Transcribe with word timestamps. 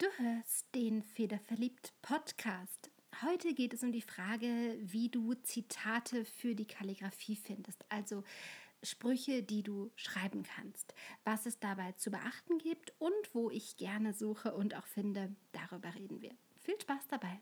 Du 0.00 0.06
hörst 0.16 0.74
den 0.74 1.02
Federverliebt 1.02 1.92
Podcast. 2.00 2.90
Heute 3.20 3.52
geht 3.52 3.74
es 3.74 3.82
um 3.82 3.92
die 3.92 4.00
Frage, 4.00 4.78
wie 4.80 5.10
du 5.10 5.34
Zitate 5.34 6.24
für 6.24 6.54
die 6.54 6.64
Kalligrafie 6.64 7.36
findest, 7.36 7.84
also 7.90 8.24
Sprüche, 8.82 9.42
die 9.42 9.62
du 9.62 9.90
schreiben 9.96 10.42
kannst, 10.42 10.94
was 11.24 11.44
es 11.44 11.60
dabei 11.60 11.92
zu 11.92 12.10
beachten 12.10 12.56
gibt 12.56 12.94
und 12.98 13.34
wo 13.34 13.50
ich 13.50 13.76
gerne 13.76 14.14
suche 14.14 14.54
und 14.54 14.74
auch 14.74 14.86
finde, 14.86 15.36
darüber 15.52 15.94
reden 15.94 16.22
wir. 16.22 16.32
Viel 16.60 16.80
Spaß 16.80 17.06
dabei! 17.08 17.38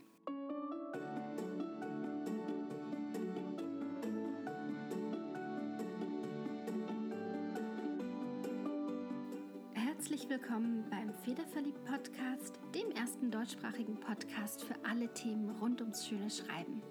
Willkommen 10.28 10.84
beim 10.90 11.10
Federverliebt 11.24 11.82
Podcast, 11.86 12.60
dem 12.74 12.90
ersten 12.90 13.30
deutschsprachigen 13.30 13.98
Podcast 13.98 14.62
für 14.62 14.74
alle 14.84 15.08
Themen 15.14 15.48
rund 15.58 15.80
ums 15.80 16.06
schöne 16.06 16.28
Schreiben. 16.28 16.82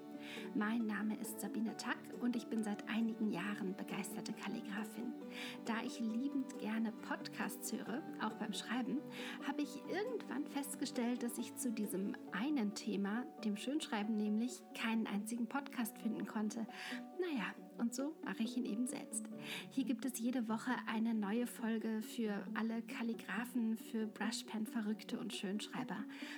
Mein 0.56 0.86
Name 0.86 1.16
ist 1.20 1.40
Sabine 1.40 1.76
Tack 1.76 1.98
und 2.20 2.34
ich 2.34 2.48
bin 2.48 2.64
seit 2.64 2.88
einigen 2.88 3.30
Jahren 3.30 3.76
begeisterte 3.76 4.32
Kalligrafin. 4.32 5.12
Da 5.66 5.74
ich 5.86 6.00
liebend 6.00 6.58
gerne 6.58 6.90
Podcasts 7.08 7.72
höre, 7.72 8.02
auch 8.20 8.34
beim 8.34 8.52
Schreiben, 8.52 8.98
habe 9.46 9.62
ich 9.62 9.84
irgendwann 9.88 10.44
festgestellt, 10.46 11.22
dass 11.22 11.38
ich 11.38 11.54
zu 11.54 11.70
diesem 11.70 12.16
einen 12.32 12.74
Thema, 12.74 13.24
dem 13.44 13.56
Schönschreiben 13.56 14.16
nämlich, 14.16 14.62
keinen 14.74 15.06
einzigen 15.06 15.46
Podcast 15.46 15.96
finden 15.98 16.26
konnte. 16.26 16.66
Naja, 17.20 17.54
und 17.78 17.94
so 17.94 18.14
mache 18.24 18.42
ich 18.42 18.56
ihn 18.56 18.64
eben 18.64 18.86
selbst. 18.86 19.24
Hier 19.70 19.84
gibt 19.84 20.04
es 20.04 20.18
jede 20.18 20.48
Woche 20.48 20.72
eine 20.86 21.14
neue 21.14 21.46
Folge 21.46 22.02
für 22.02 22.32
alle 22.54 22.82
Kalligraphen, 22.82 23.76
für 23.76 24.06
Brushpen-Verrückte 24.06 25.18
und 25.18 25.32
Schönschreiber. 25.32 25.96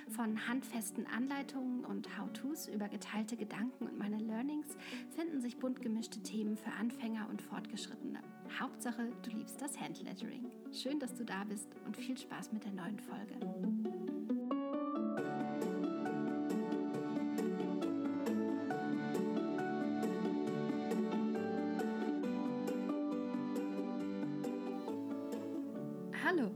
Von 0.09 0.47
handfesten 0.47 1.05
Anleitungen 1.07 1.83
und 1.85 2.17
How-Tos 2.17 2.67
über 2.67 2.87
geteilte 2.87 3.37
Gedanken 3.37 3.85
und 3.85 3.97
meine 3.97 4.17
Learnings 4.17 4.67
finden 5.15 5.41
sich 5.41 5.57
bunt 5.57 5.81
gemischte 5.81 6.21
Themen 6.21 6.57
für 6.57 6.71
Anfänger 6.71 7.27
und 7.29 7.41
Fortgeschrittene. 7.41 8.19
Hauptsache, 8.59 9.11
du 9.23 9.31
liebst 9.31 9.61
das 9.61 9.79
Handlettering. 9.79 10.51
Schön, 10.71 10.99
dass 10.99 11.15
du 11.15 11.23
da 11.25 11.43
bist 11.43 11.67
und 11.85 11.97
viel 11.97 12.17
Spaß 12.17 12.51
mit 12.53 12.63
der 12.65 12.71
neuen 12.73 12.99
Folge. 12.99 13.35
Hallo. 26.33 26.49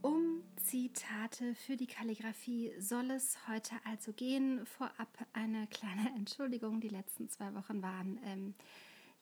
Um 0.00 0.44
Zitate 0.54 1.56
für 1.56 1.76
die 1.76 1.88
Kalligrafie 1.88 2.72
soll 2.78 3.10
es 3.10 3.36
heute 3.48 3.74
also 3.84 4.12
gehen. 4.12 4.64
Vorab 4.64 5.08
eine 5.32 5.66
kleine 5.66 6.10
Entschuldigung. 6.16 6.80
Die 6.80 6.88
letzten 6.88 7.28
zwei 7.28 7.52
Wochen 7.56 7.82
waren 7.82 8.20
ähm, 8.24 8.54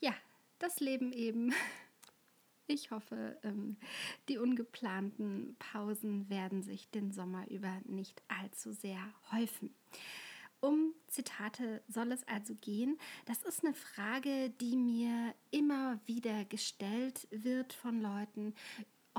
ja 0.00 0.12
das 0.58 0.80
Leben 0.80 1.12
eben. 1.14 1.54
Ich 2.70 2.90
hoffe, 2.90 3.38
ähm, 3.44 3.78
die 4.28 4.36
ungeplanten 4.36 5.56
Pausen 5.58 6.28
werden 6.28 6.62
sich 6.62 6.90
den 6.90 7.12
Sommer 7.12 7.48
über 7.48 7.80
nicht 7.86 8.22
allzu 8.28 8.72
sehr 8.72 9.00
häufen. 9.32 9.74
Um 10.60 10.92
Zitate 11.06 11.82
soll 11.88 12.12
es 12.12 12.28
also 12.28 12.54
gehen. 12.54 12.98
Das 13.24 13.42
ist 13.44 13.64
eine 13.64 13.72
Frage, 13.72 14.50
die 14.60 14.76
mir 14.76 15.34
immer 15.50 15.98
wieder 16.04 16.44
gestellt 16.44 17.26
wird 17.30 17.72
von 17.72 18.02
Leuten 18.02 18.54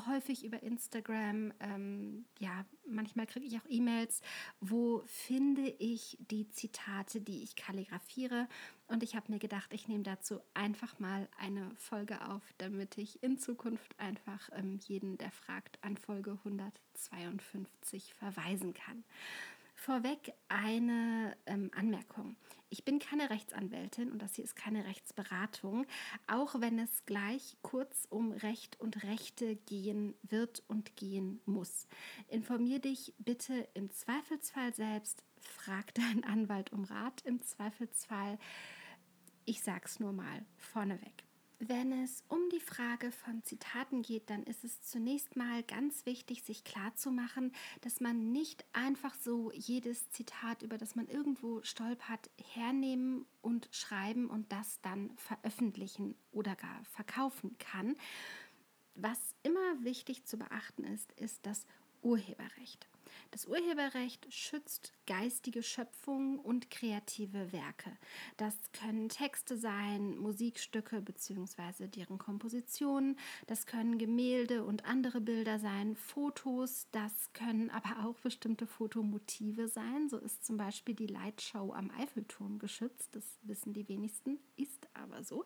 häufig 0.08 0.44
über 0.44 0.62
Instagram. 0.64 1.54
Ähm, 1.60 2.26
ja, 2.40 2.66
manchmal 2.88 3.28
kriege 3.28 3.46
ich 3.46 3.58
auch 3.58 3.70
E-Mails, 3.70 4.22
wo 4.60 5.04
finde 5.06 5.70
ich 5.80 6.18
die 6.20 6.50
Zitate, 6.50 7.22
die 7.22 7.44
ich 7.44 7.56
kalligrafiere. 7.56 8.48
Und 8.88 9.04
ich 9.04 9.16
habe 9.16 9.32
mir 9.32 9.40
gedacht, 9.40 9.74
ich 9.74 9.88
nehme 9.88 10.04
dazu 10.04 10.40
einfach 10.54 11.00
mal 11.00 11.28
eine 11.38 11.70
Folge 11.76 12.28
auf, 12.28 12.44
damit 12.58 12.98
ich 12.98 13.22
in 13.24 13.38
Zukunft 13.38 14.00
einfach 14.00 14.50
ähm, 14.54 14.80
jeden, 14.88 15.18
der 15.18 15.32
fragt, 15.32 15.84
an 15.84 15.98
Folge 15.98 16.32
152 16.44 18.14
verweisen 18.14 18.74
kann. 18.74 19.04
Vorweg 19.80 20.34
eine 20.50 21.38
ähm, 21.46 21.72
Anmerkung. 21.74 22.36
Ich 22.70 22.84
bin 22.84 23.00
keine 23.00 23.30
Rechtsanwältin 23.30 24.12
und 24.12 24.22
das 24.22 24.36
hier 24.36 24.44
ist 24.44 24.58
keine 24.58 24.86
Rechtsberatung, 24.86 25.86
auch 26.28 26.60
wenn 26.60 26.78
es 26.78 27.06
gleich 27.06 27.56
kurz 27.62 28.06
um 28.10 28.34
Recht 28.34 28.78
und 28.82 29.04
Rechte 29.04 29.56
gehen 29.56 30.16
wird 30.22 30.64
und 30.68 30.98
gehen 30.98 31.40
muss. 31.46 31.88
Informier 32.28 32.80
dich 32.80 33.14
bitte 33.20 33.70
im 33.74 33.90
Zweifelsfall 33.90 34.74
selbst, 34.74 35.24
frag 35.40 35.94
deinen 35.94 36.26
Anwalt 36.26 36.74
um 36.74 36.84
Rat 36.84 37.22
im 37.26 37.42
Zweifelsfall. 37.42 38.38
Ich 39.46 39.64
sag's 39.64 40.02
nur 40.02 40.12
mal 40.12 40.46
vorneweg. 40.58 41.29
Wenn 41.62 41.92
es 41.92 42.24
um 42.30 42.40
die 42.54 42.62
Frage 42.62 43.12
von 43.12 43.44
Zitaten 43.44 44.02
geht, 44.02 44.30
dann 44.30 44.44
ist 44.44 44.64
es 44.64 44.82
zunächst 44.82 45.36
mal 45.36 45.62
ganz 45.64 46.06
wichtig, 46.06 46.44
sich 46.44 46.64
klarzumachen, 46.64 47.52
dass 47.82 48.00
man 48.00 48.32
nicht 48.32 48.64
einfach 48.72 49.14
so 49.14 49.52
jedes 49.52 50.10
Zitat, 50.10 50.62
über 50.62 50.78
das 50.78 50.96
man 50.96 51.10
irgendwo 51.10 51.62
stolpert, 51.64 52.30
hernehmen 52.54 53.26
und 53.42 53.68
schreiben 53.72 54.30
und 54.30 54.54
das 54.54 54.80
dann 54.80 55.12
veröffentlichen 55.18 56.16
oder 56.32 56.56
gar 56.56 56.82
verkaufen 56.86 57.58
kann. 57.58 57.98
Was 58.96 59.20
immer 59.44 59.84
wichtig 59.84 60.24
zu 60.26 60.38
beachten 60.38 60.86
ist, 60.86 61.12
ist 61.14 61.46
das 61.46 61.66
Urheberrecht. 62.02 62.88
Das 63.32 63.46
Urheberrecht 63.46 64.28
schützt 64.34 64.94
geistige 65.06 65.64
Schöpfungen 65.64 66.40
und 66.40 66.70
kreative 66.70 67.52
Werke. 67.52 67.92
Das 68.38 68.56
können 68.74 69.10
Texte 69.10 69.58
sein, 69.58 70.18
Musikstücke 70.18 71.02
bzw. 71.02 71.88
deren 71.88 72.18
Kompositionen, 72.18 73.18
das 73.48 73.66
können 73.66 73.98
Gemälde 73.98 74.64
und 74.64 74.86
andere 74.86 75.22
Bilder 75.22 75.60
sein, 75.60 75.96
Fotos, 75.96 76.88
das 76.92 77.32
können 77.34 77.70
aber 77.70 78.06
auch 78.06 78.20
bestimmte 78.20 78.68
Fotomotive 78.68 79.68
sein. 79.68 80.10
So 80.10 80.18
ist 80.18 80.46
zum 80.46 80.58
Beispiel 80.58 80.96
die 80.96 81.08
Lightshow 81.08 81.74
am 81.74 81.92
Eiffelturm 81.92 82.60
geschützt, 82.60 83.16
das 83.16 83.40
wissen 83.44 83.74
die 83.74 83.88
wenigsten, 83.88 84.40
ist 84.56 84.88
aber 84.94 85.24
so. 85.24 85.46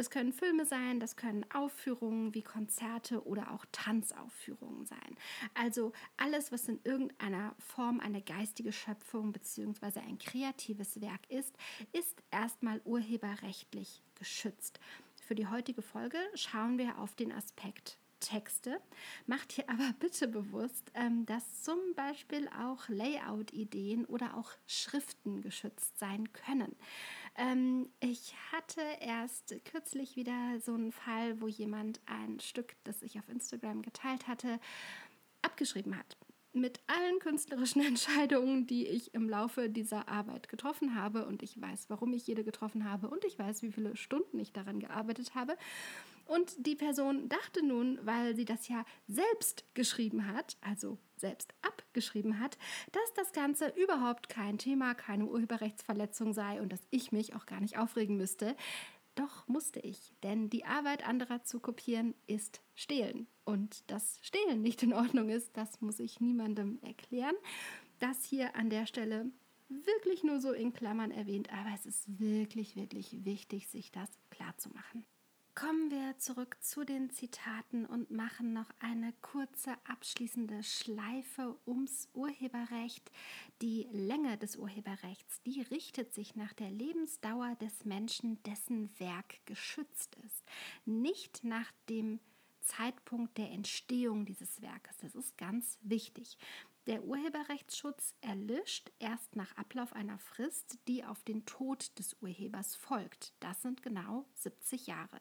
Das 0.00 0.08
können 0.08 0.32
Filme 0.32 0.64
sein, 0.64 0.98
das 0.98 1.14
können 1.14 1.44
Aufführungen 1.52 2.32
wie 2.32 2.40
Konzerte 2.40 3.22
oder 3.26 3.52
auch 3.52 3.66
Tanzaufführungen 3.70 4.86
sein. 4.86 5.18
Also 5.52 5.92
alles, 6.16 6.50
was 6.50 6.68
in 6.68 6.80
irgendeiner 6.84 7.54
Form 7.58 8.00
eine 8.00 8.22
geistige 8.22 8.72
Schöpfung 8.72 9.30
bzw. 9.30 10.00
ein 10.00 10.16
kreatives 10.16 11.02
Werk 11.02 11.28
ist, 11.28 11.54
ist 11.92 12.16
erstmal 12.30 12.80
urheberrechtlich 12.86 14.02
geschützt. 14.14 14.80
Für 15.20 15.34
die 15.34 15.48
heutige 15.48 15.82
Folge 15.82 16.16
schauen 16.34 16.78
wir 16.78 16.96
auf 16.96 17.14
den 17.14 17.30
Aspekt 17.30 17.98
Texte. 18.20 18.80
Macht 19.26 19.56
dir 19.56 19.68
aber 19.68 19.92
bitte 19.98 20.28
bewusst, 20.28 20.90
ähm, 20.94 21.26
dass 21.26 21.62
zum 21.62 21.78
Beispiel 21.94 22.48
auch 22.48 22.88
Layout-Ideen 22.88 24.04
oder 24.04 24.36
auch 24.36 24.52
Schriften 24.66 25.42
geschützt 25.42 25.98
sein 25.98 26.32
können. 26.32 26.76
Ähm, 27.36 27.88
ich 28.00 28.34
hatte 28.52 28.82
erst 29.00 29.54
kürzlich 29.64 30.16
wieder 30.16 30.60
so 30.60 30.74
einen 30.74 30.92
Fall, 30.92 31.40
wo 31.40 31.48
jemand 31.48 32.00
ein 32.06 32.40
Stück, 32.40 32.76
das 32.84 33.02
ich 33.02 33.18
auf 33.18 33.28
Instagram 33.28 33.82
geteilt 33.82 34.28
hatte, 34.28 34.60
abgeschrieben 35.42 35.96
hat 35.96 36.16
mit 36.52 36.80
allen 36.86 37.18
künstlerischen 37.20 37.82
Entscheidungen, 37.86 38.66
die 38.66 38.86
ich 38.86 39.14
im 39.14 39.28
Laufe 39.28 39.68
dieser 39.68 40.08
Arbeit 40.08 40.48
getroffen 40.48 40.94
habe. 40.94 41.26
Und 41.26 41.42
ich 41.42 41.60
weiß, 41.60 41.86
warum 41.88 42.12
ich 42.12 42.26
jede 42.26 42.44
getroffen 42.44 42.84
habe. 42.84 43.08
Und 43.08 43.24
ich 43.24 43.38
weiß, 43.38 43.62
wie 43.62 43.72
viele 43.72 43.96
Stunden 43.96 44.38
ich 44.38 44.52
daran 44.52 44.80
gearbeitet 44.80 45.34
habe. 45.34 45.56
Und 46.30 46.64
die 46.64 46.76
Person 46.76 47.28
dachte 47.28 47.60
nun, 47.66 47.98
weil 48.04 48.36
sie 48.36 48.44
das 48.44 48.68
ja 48.68 48.84
selbst 49.08 49.64
geschrieben 49.74 50.28
hat, 50.28 50.58
also 50.60 50.96
selbst 51.16 51.52
abgeschrieben 51.62 52.38
hat, 52.38 52.56
dass 52.92 53.12
das 53.14 53.32
Ganze 53.32 53.74
überhaupt 53.76 54.28
kein 54.28 54.56
Thema, 54.56 54.94
keine 54.94 55.26
Urheberrechtsverletzung 55.26 56.32
sei 56.32 56.62
und 56.62 56.72
dass 56.72 56.86
ich 56.90 57.10
mich 57.10 57.34
auch 57.34 57.46
gar 57.46 57.60
nicht 57.60 57.78
aufregen 57.78 58.16
müsste. 58.16 58.54
Doch 59.16 59.48
musste 59.48 59.80
ich, 59.80 60.14
denn 60.22 60.48
die 60.50 60.64
Arbeit 60.64 61.04
anderer 61.04 61.42
zu 61.42 61.58
kopieren 61.58 62.14
ist 62.28 62.60
stehlen. 62.76 63.26
Und 63.44 63.90
dass 63.90 64.20
stehlen 64.22 64.62
nicht 64.62 64.84
in 64.84 64.92
Ordnung 64.92 65.30
ist, 65.30 65.56
das 65.56 65.80
muss 65.80 65.98
ich 65.98 66.20
niemandem 66.20 66.78
erklären. 66.82 67.34
Das 67.98 68.24
hier 68.24 68.54
an 68.54 68.70
der 68.70 68.86
Stelle 68.86 69.32
wirklich 69.68 70.22
nur 70.22 70.38
so 70.38 70.52
in 70.52 70.72
Klammern 70.72 71.10
erwähnt, 71.10 71.52
aber 71.52 71.70
es 71.74 71.86
ist 71.86 72.20
wirklich, 72.20 72.76
wirklich 72.76 73.24
wichtig, 73.24 73.66
sich 73.66 73.90
das 73.90 74.08
klar 74.30 74.56
zu 74.58 74.68
machen. 74.68 75.04
Kommen 75.56 75.90
wir 75.90 76.16
zurück 76.16 76.56
zu 76.60 76.84
den 76.84 77.10
Zitaten 77.10 77.84
und 77.84 78.10
machen 78.10 78.52
noch 78.52 78.70
eine 78.78 79.12
kurze 79.20 79.72
abschließende 79.84 80.62
Schleife 80.62 81.58
ums 81.66 82.08
Urheberrecht. 82.14 83.10
Die 83.60 83.88
Länge 83.90 84.38
des 84.38 84.56
Urheberrechts, 84.56 85.42
die 85.42 85.60
richtet 85.62 86.14
sich 86.14 86.36
nach 86.36 86.52
der 86.52 86.70
Lebensdauer 86.70 87.56
des 87.56 87.84
Menschen, 87.84 88.40
dessen 88.44 88.88
Werk 89.00 89.44
geschützt 89.44 90.16
ist, 90.24 90.44
nicht 90.86 91.42
nach 91.42 91.70
dem 91.88 92.20
Zeitpunkt 92.60 93.36
der 93.36 93.50
Entstehung 93.50 94.24
dieses 94.26 94.62
Werkes. 94.62 94.98
Das 94.98 95.14
ist 95.14 95.36
ganz 95.36 95.78
wichtig. 95.82 96.38
Der 96.90 97.04
Urheberrechtsschutz 97.04 98.16
erlischt 98.20 98.90
erst 98.98 99.36
nach 99.36 99.56
Ablauf 99.56 99.92
einer 99.92 100.18
Frist, 100.18 100.76
die 100.88 101.04
auf 101.04 101.22
den 101.22 101.46
Tod 101.46 101.96
des 102.00 102.16
Urhebers 102.20 102.74
folgt. 102.74 103.32
Das 103.38 103.62
sind 103.62 103.80
genau 103.80 104.26
70 104.34 104.88
Jahre. 104.88 105.20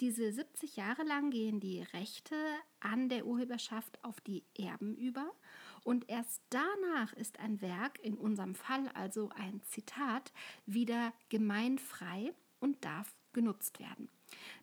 Diese 0.00 0.32
70 0.32 0.74
Jahre 0.74 1.04
lang 1.04 1.30
gehen 1.30 1.60
die 1.60 1.80
Rechte 1.80 2.34
an 2.80 3.08
der 3.08 3.24
Urheberschaft 3.24 4.02
auf 4.02 4.20
die 4.20 4.42
Erben 4.58 4.96
über 4.96 5.30
und 5.84 6.08
erst 6.08 6.42
danach 6.50 7.12
ist 7.12 7.38
ein 7.38 7.60
Werk, 7.60 8.00
in 8.00 8.18
unserem 8.18 8.56
Fall 8.56 8.88
also 8.94 9.30
ein 9.36 9.62
Zitat, 9.62 10.32
wieder 10.66 11.12
gemeinfrei 11.28 12.34
und 12.58 12.84
darf 12.84 13.14
genutzt 13.36 13.80
werden. 13.80 14.08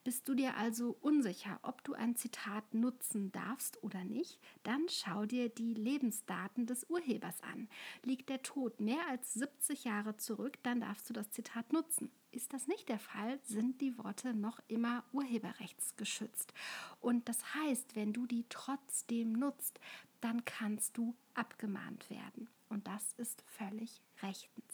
Bist 0.03 0.27
du 0.27 0.33
dir 0.33 0.57
also 0.57 0.97
unsicher, 0.99 1.59
ob 1.61 1.83
du 1.83 1.93
ein 1.93 2.15
Zitat 2.15 2.73
nutzen 2.73 3.31
darfst 3.31 3.81
oder 3.83 4.03
nicht, 4.03 4.39
dann 4.63 4.89
schau 4.89 5.27
dir 5.27 5.47
die 5.47 5.75
Lebensdaten 5.75 6.65
des 6.65 6.89
Urhebers 6.89 7.41
an. 7.43 7.69
Liegt 8.03 8.29
der 8.29 8.41
Tod 8.41 8.81
mehr 8.81 9.07
als 9.09 9.35
70 9.35 9.83
Jahre 9.83 10.17
zurück, 10.17 10.57
dann 10.63 10.81
darfst 10.81 11.07
du 11.07 11.13
das 11.13 11.29
Zitat 11.29 11.71
nutzen. 11.71 12.11
Ist 12.31 12.51
das 12.51 12.67
nicht 12.67 12.89
der 12.89 12.97
Fall, 12.97 13.39
sind 13.43 13.79
die 13.79 13.95
Worte 13.99 14.33
noch 14.33 14.59
immer 14.67 15.03
urheberrechtsgeschützt. 15.13 16.51
Und 16.99 17.29
das 17.29 17.53
heißt, 17.53 17.95
wenn 17.95 18.11
du 18.11 18.25
die 18.25 18.45
trotzdem 18.49 19.33
nutzt, 19.33 19.79
dann 20.19 20.43
kannst 20.45 20.97
du 20.97 21.15
abgemahnt 21.35 22.09
werden. 22.09 22.49
Und 22.69 22.87
das 22.87 23.13
ist 23.17 23.43
völlig 23.45 24.01
rechtens. 24.23 24.72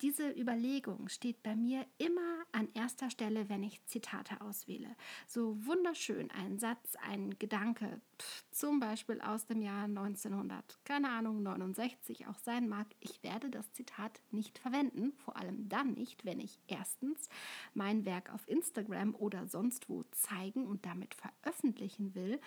Diese 0.00 0.30
Überlegung 0.30 1.08
steht 1.08 1.42
bei 1.42 1.56
mir 1.56 1.84
immer 1.98 2.44
an 2.52 2.68
erster 2.74 3.10
Stelle, 3.10 3.48
wenn 3.48 3.64
ich 3.64 3.84
Zitate 3.86 4.40
auswähle. 4.40 4.94
So 5.26 5.56
wunderschön 5.66 6.30
ein 6.30 6.60
Satz, 6.60 6.94
ein 7.02 7.36
Gedanke, 7.40 8.00
pff, 8.16 8.44
zum 8.52 8.78
Beispiel 8.78 9.20
aus 9.20 9.46
dem 9.46 9.60
Jahr 9.60 9.84
1900, 9.84 10.78
keine 10.84 11.10
Ahnung, 11.10 11.42
69 11.42 12.28
auch 12.28 12.38
sein 12.38 12.68
mag. 12.68 12.86
Ich 13.00 13.24
werde 13.24 13.50
das 13.50 13.72
Zitat 13.72 14.22
nicht 14.30 14.60
verwenden, 14.60 15.14
vor 15.16 15.36
allem 15.36 15.68
dann 15.68 15.94
nicht, 15.94 16.24
wenn 16.24 16.38
ich 16.38 16.60
erstens 16.68 17.28
mein 17.74 18.04
Werk 18.04 18.32
auf 18.32 18.48
Instagram 18.48 19.16
oder 19.16 19.48
sonst 19.48 19.88
wo 19.88 20.04
zeigen 20.12 20.66
und 20.66 20.86
damit 20.86 21.14
veröffentlichen 21.14 22.14
will 22.14 22.40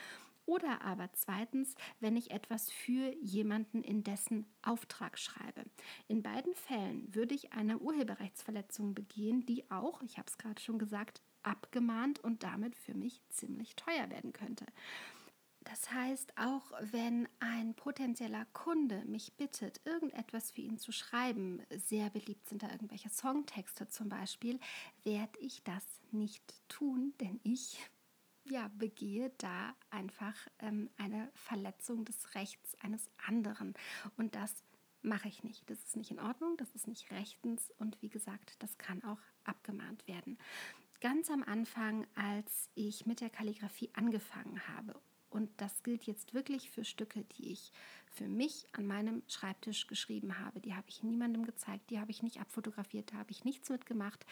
oder 0.51 0.81
aber 0.81 1.09
zweitens, 1.13 1.75
wenn 2.01 2.18
ich 2.18 2.31
etwas 2.31 2.69
für 2.69 3.15
jemanden 3.21 3.86
in 3.86 4.03
dessen 4.03 4.45
Auftrag 4.62 5.18
schreibe. 5.18 5.63
In 6.09 6.21
beiden 6.21 6.53
Fällen 6.53 7.15
würde 7.15 7.33
ich 7.33 7.53
eine 7.53 7.80
Urheberrechtsverletzung 7.80 8.94
begehen, 8.94 9.45
die 9.45 9.71
auch, 9.71 10.01
ich 10.01 10.18
habe 10.18 10.27
es 10.27 10.38
gerade 10.38 10.62
schon 10.62 10.77
gesagt, 10.77 11.21
abgemahnt 11.42 12.19
und 12.19 12.44
damit 12.44 12.75
für 12.75 12.94
mich 12.94 13.21
ziemlich 13.30 13.77
teuer 13.77 14.09
werden 14.09 14.33
könnte. 14.33 14.65
Das 15.63 15.89
heißt, 15.94 16.38
auch 16.38 16.74
wenn 16.81 17.30
ein 17.39 17.74
potenzieller 17.74 18.45
Kunde 18.51 19.06
mich 19.06 19.31
bittet, 19.38 19.80
irgendetwas 19.86 20.51
für 20.51 20.62
ihn 20.62 20.80
zu 20.80 20.92
schreiben, 20.92 21.62
sehr 21.69 22.09
beliebt 22.09 22.50
sind 22.50 22.62
da 22.62 22.71
irgendwelche 22.71 23.09
Songtexte 23.09 23.88
zum 23.88 24.09
Beispiel, 24.09 24.59
werde 25.03 25.39
ich 25.39 25.63
das 25.63 25.86
nicht 26.12 26.68
tun, 26.68 27.13
denn 27.21 27.39
ich 27.44 27.80
ja, 28.51 28.69
begehe 28.77 29.31
da 29.38 29.74
einfach 29.89 30.36
ähm, 30.59 30.89
eine 30.98 31.31
Verletzung 31.33 32.06
des 32.06 32.36
Rechts 32.36 32.75
eines 32.81 33.09
anderen. 33.25 33.74
Und 34.18 34.36
das 34.36 34.63
mache 35.01 35.30
ich 35.30 35.44
nicht. 35.44 35.68
Das 35.69 35.80
ist 35.80 35.95
nicht 35.95 36.12
in 36.12 36.19
Ordnung, 36.19 36.57
das 36.57 36.69
ist 36.75 36.88
nicht 36.88 37.09
rechtens 37.12 37.71
und 37.80 38.00
wie 38.01 38.09
gesagt, 38.09 38.56
das 38.59 38.77
kann 38.77 39.03
auch 39.03 39.19
abgemahnt 39.45 40.07
werden. 40.07 40.38
Ganz 41.00 41.31
am 41.31 41.44
Anfang, 41.44 42.06
als 42.13 42.69
ich 42.75 43.07
mit 43.07 43.21
der 43.21 43.31
Kalligrafie 43.31 43.89
angefangen 43.94 44.68
habe, 44.68 45.01
und 45.31 45.50
das 45.62 45.81
gilt 45.81 46.03
jetzt 46.03 46.33
wirklich 46.33 46.69
für 46.69 46.83
Stücke, 46.83 47.24
die 47.24 47.53
ich 47.53 47.71
für 48.12 48.27
mich 48.27 48.68
an 48.74 48.86
meinem 48.86 49.24
Schreibtisch 49.27 49.88
geschrieben 49.88 50.38
habe, 50.39 50.59
die 50.59 50.75
habe 50.75 50.89
ich 50.89 51.03
niemandem 51.03 51.45
gezeigt, 51.45 51.89
die 51.89 52.01
habe 52.01 52.12
ich 52.12 52.21
nicht 52.21 52.42
abfotografiert, 52.42 53.13
da 53.13 53.18
habe 53.18 53.31
ich 53.31 53.45
nichts 53.45 53.69
mitgemacht 53.69 54.25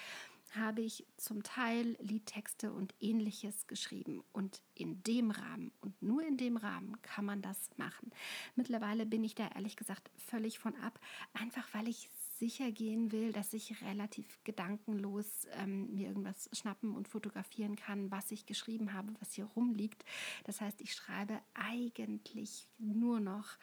habe 0.56 0.82
ich 0.82 1.06
zum 1.18 1.44
Teil 1.44 1.98
Liedtexte 2.00 2.72
und 2.72 2.94
ähnliches 3.00 3.68
geschrieben. 3.68 4.24
Und 4.32 4.62
in 4.76 5.04
dem 5.04 5.32
Rahmen 5.32 5.72
und 5.82 6.02
nur 6.02 6.24
in 6.24 6.38
dem 6.38 6.58
Rahmen 6.58 7.02
kann 7.02 7.26
man 7.26 7.42
das 7.42 7.70
machen. 7.78 8.12
Mittlerweile 8.56 9.06
bin 9.06 9.24
ich 9.24 9.36
da 9.36 9.48
ehrlich 9.56 9.76
gesagt 9.76 10.10
völlig 10.18 10.60
von 10.60 10.76
ab, 10.78 11.00
einfach 11.34 11.68
weil 11.74 11.88
ich 11.88 12.10
sicher 12.40 12.72
gehen 12.72 13.12
will, 13.12 13.34
dass 13.34 13.54
ich 13.54 13.82
relativ 13.82 14.44
gedankenlos 14.46 15.46
ähm, 15.52 15.94
mir 15.94 16.08
irgendwas 16.08 16.50
schnappen 16.54 16.96
und 16.96 17.08
fotografieren 17.08 17.76
kann, 17.76 18.10
was 18.12 18.32
ich 18.32 18.46
geschrieben 18.46 18.94
habe, 18.94 19.14
was 19.20 19.34
hier 19.34 19.46
rumliegt. 19.46 20.06
Das 20.46 20.62
heißt, 20.62 20.80
ich 20.82 20.94
schreibe 20.94 21.40
eigentlich 21.54 22.68
nur 22.78 23.20
noch 23.20 23.58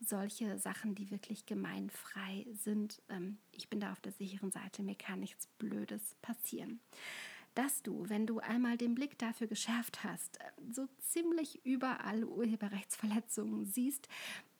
solche 0.00 0.58
Sachen, 0.58 0.94
die 0.94 1.10
wirklich 1.10 1.46
gemeinfrei 1.46 2.46
sind. 2.52 3.02
Ähm, 3.08 3.38
ich 3.52 3.68
bin 3.68 3.80
da 3.80 3.92
auf 3.92 4.00
der 4.00 4.12
sicheren 4.12 4.50
Seite, 4.50 4.82
mir 4.82 4.94
kann 4.94 5.20
nichts 5.20 5.46
Blödes 5.58 6.16
passieren. 6.22 6.80
Dass 7.54 7.82
du, 7.82 8.08
wenn 8.08 8.26
du 8.26 8.38
einmal 8.38 8.76
den 8.76 8.94
Blick 8.94 9.18
dafür 9.18 9.46
geschärft 9.46 10.04
hast, 10.04 10.38
äh, 10.40 10.44
so 10.72 10.86
ziemlich 10.98 11.64
überall 11.64 12.24
Urheberrechtsverletzungen 12.24 13.66
siehst, 13.66 14.08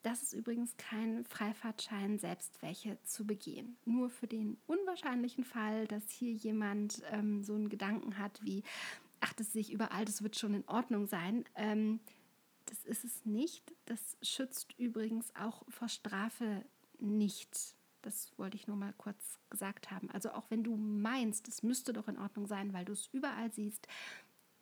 das 0.03 0.23
ist 0.23 0.33
übrigens 0.33 0.77
kein 0.79 1.25
Freifahrtschein, 1.27 2.19
selbst 2.19 2.63
welche 2.63 2.99
zu 3.03 3.27
begehen. 3.27 3.77
Nur 3.85 4.09
für 4.09 4.27
den 4.27 4.57
unwahrscheinlichen 4.67 5.45
Fall, 5.45 5.87
dass 5.87 6.09
hier 6.11 6.33
jemand 6.33 7.03
ähm, 7.11 7.45
so 7.45 7.55
einen 7.55 7.69
Gedanken 7.69 8.19
hat 8.19 8.41
wie, 8.43 8.63
ach, 9.21 9.35
das 9.35 9.53
sehe 9.53 9.61
ich 9.61 9.73
überall, 9.73 10.07
das 10.07 10.23
wird 10.23 10.39
schon 10.39 10.55
in 10.55 10.67
Ordnung 10.69 11.07
sein. 11.07 11.45
Ähm, 11.55 12.01
ist 12.91 13.05
es 13.05 13.25
nicht. 13.25 13.73
Das 13.87 14.19
schützt 14.21 14.75
übrigens 14.79 15.35
auch 15.35 15.63
vor 15.69 15.89
Strafe 15.89 16.65
nicht. 16.99 17.77
Das 18.03 18.37
wollte 18.37 18.57
ich 18.57 18.67
nur 18.67 18.77
mal 18.77 18.93
kurz 18.95 19.39
gesagt 19.49 19.91
haben. 19.91 20.11
Also 20.11 20.33
auch 20.33 20.51
wenn 20.51 20.65
du 20.65 20.77
meinst, 20.77 21.49
es 21.49 21.63
müsste 21.63 21.93
doch 21.93 22.09
in 22.09 22.19
Ordnung 22.19 22.47
sein, 22.47 22.73
weil 22.73 22.85
du 22.85 22.93
es 22.93 23.09
überall 23.13 23.53
siehst, 23.53 23.87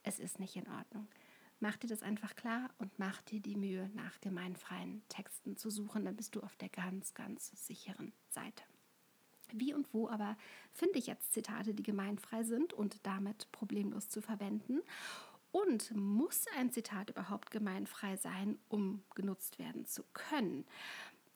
es 0.02 0.18
ist 0.18 0.38
nicht 0.38 0.56
in 0.56 0.68
Ordnung. 0.68 1.08
Mach 1.60 1.76
dir 1.76 1.88
das 1.88 2.02
einfach 2.02 2.36
klar 2.36 2.70
und 2.78 2.96
mach 2.98 3.20
dir 3.22 3.40
die 3.40 3.56
Mühe, 3.56 3.90
nach 3.94 4.20
gemeinfreien 4.20 5.02
Texten 5.08 5.56
zu 5.56 5.70
suchen. 5.70 6.04
Dann 6.04 6.16
bist 6.16 6.36
du 6.36 6.40
auf 6.40 6.54
der 6.56 6.68
ganz, 6.68 7.14
ganz 7.14 7.50
sicheren 7.66 8.12
Seite. 8.28 8.62
Wie 9.52 9.74
und 9.74 9.92
wo 9.92 10.08
aber 10.08 10.36
finde 10.72 10.98
ich 10.98 11.06
jetzt 11.06 11.32
Zitate, 11.32 11.74
die 11.74 11.82
gemeinfrei 11.82 12.44
sind 12.44 12.72
und 12.72 13.04
damit 13.06 13.50
problemlos 13.50 14.08
zu 14.08 14.20
verwenden? 14.20 14.82
Und 15.50 15.94
muss 15.94 16.44
ein 16.56 16.70
Zitat 16.70 17.10
überhaupt 17.10 17.50
gemeinfrei 17.50 18.16
sein, 18.16 18.58
um 18.68 19.02
genutzt 19.14 19.58
werden 19.58 19.86
zu 19.86 20.04
können? 20.12 20.66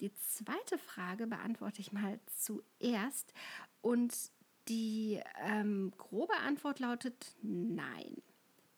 Die 0.00 0.12
zweite 0.14 0.78
Frage 0.78 1.26
beantworte 1.26 1.80
ich 1.80 1.92
mal 1.92 2.20
zuerst 2.26 3.32
und 3.80 4.14
die 4.68 5.20
ähm, 5.44 5.92
grobe 5.96 6.36
Antwort 6.36 6.78
lautet 6.78 7.36
nein. 7.42 8.22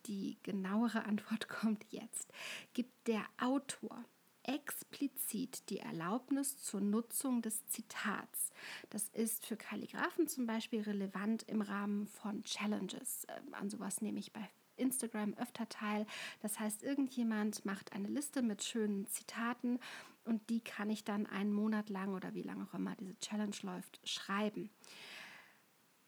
Die 0.06 0.38
genauere 0.42 1.04
Antwort 1.04 1.48
kommt 1.48 1.84
jetzt. 1.90 2.32
Gibt 2.72 3.08
der 3.08 3.24
Autor 3.38 4.04
explizit 4.42 5.70
die 5.70 5.78
Erlaubnis 5.78 6.58
zur 6.58 6.80
Nutzung 6.82 7.40
des 7.40 7.66
Zitats. 7.68 8.50
Das 8.90 9.08
ist 9.08 9.46
für 9.46 9.56
Kalligraphen 9.56 10.28
zum 10.28 10.46
Beispiel 10.46 10.82
relevant 10.82 11.44
im 11.44 11.62
Rahmen 11.62 12.06
von 12.06 12.44
Challenges. 12.44 13.26
Ähm, 13.28 13.54
an 13.54 13.70
sowas 13.70 14.02
nehme 14.02 14.18
ich 14.18 14.32
bei 14.32 14.46
Instagram 14.76 15.34
öfter 15.34 15.68
teil. 15.68 16.06
Das 16.40 16.58
heißt, 16.58 16.82
irgendjemand 16.82 17.64
macht 17.64 17.92
eine 17.92 18.08
Liste 18.08 18.42
mit 18.42 18.62
schönen 18.62 19.06
Zitaten 19.06 19.78
und 20.24 20.48
die 20.50 20.60
kann 20.60 20.90
ich 20.90 21.04
dann 21.04 21.26
einen 21.26 21.52
Monat 21.52 21.90
lang 21.90 22.14
oder 22.14 22.34
wie 22.34 22.42
lange 22.42 22.64
auch 22.64 22.74
immer 22.74 22.94
diese 22.96 23.18
Challenge 23.18 23.56
läuft, 23.62 24.00
schreiben. 24.08 24.70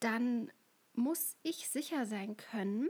Dann 0.00 0.50
muss 0.94 1.37
ich 1.42 1.68
sicher 1.68 2.06
sein 2.06 2.37
können, 2.37 2.88